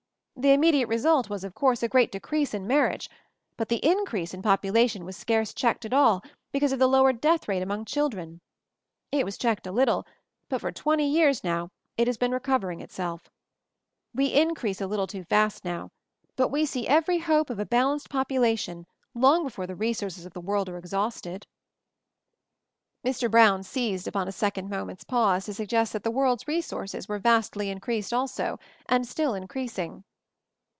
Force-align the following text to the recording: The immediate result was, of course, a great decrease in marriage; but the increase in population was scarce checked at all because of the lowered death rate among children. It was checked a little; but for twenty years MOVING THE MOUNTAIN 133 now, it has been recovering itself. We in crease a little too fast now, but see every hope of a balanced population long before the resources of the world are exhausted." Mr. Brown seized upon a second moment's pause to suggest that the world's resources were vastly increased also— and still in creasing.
The 0.43 0.53
immediate 0.53 0.87
result 0.87 1.29
was, 1.29 1.43
of 1.43 1.53
course, 1.53 1.83
a 1.83 1.87
great 1.87 2.11
decrease 2.11 2.55
in 2.55 2.65
marriage; 2.65 3.11
but 3.57 3.69
the 3.69 3.75
increase 3.85 4.33
in 4.33 4.41
population 4.41 5.05
was 5.05 5.15
scarce 5.15 5.53
checked 5.53 5.85
at 5.85 5.93
all 5.93 6.23
because 6.51 6.71
of 6.73 6.79
the 6.79 6.87
lowered 6.87 7.21
death 7.21 7.47
rate 7.47 7.61
among 7.61 7.85
children. 7.85 8.41
It 9.11 9.23
was 9.23 9.37
checked 9.37 9.67
a 9.67 9.71
little; 9.71 10.03
but 10.49 10.59
for 10.61 10.71
twenty 10.71 11.07
years 11.07 11.43
MOVING 11.43 11.43
THE 11.43 11.49
MOUNTAIN 11.49 11.69
133 11.69 11.75
now, 11.77 12.01
it 12.01 12.07
has 12.07 12.17
been 12.17 12.31
recovering 12.31 12.81
itself. 12.81 13.29
We 14.15 14.25
in 14.33 14.55
crease 14.55 14.81
a 14.81 14.87
little 14.87 15.05
too 15.05 15.23
fast 15.25 15.63
now, 15.63 15.91
but 16.35 16.49
see 16.67 16.87
every 16.87 17.19
hope 17.19 17.51
of 17.51 17.59
a 17.59 17.65
balanced 17.67 18.09
population 18.09 18.87
long 19.13 19.43
before 19.43 19.67
the 19.67 19.75
resources 19.75 20.25
of 20.25 20.33
the 20.33 20.41
world 20.41 20.67
are 20.69 20.77
exhausted." 20.79 21.45
Mr. 23.05 23.29
Brown 23.29 23.61
seized 23.61 24.07
upon 24.07 24.27
a 24.27 24.31
second 24.31 24.71
moment's 24.71 25.03
pause 25.03 25.45
to 25.45 25.53
suggest 25.53 25.93
that 25.93 26.03
the 26.03 26.09
world's 26.09 26.47
resources 26.47 27.07
were 27.07 27.19
vastly 27.19 27.69
increased 27.69 28.11
also— 28.11 28.57
and 28.87 29.07
still 29.07 29.35
in 29.35 29.47
creasing. 29.47 30.03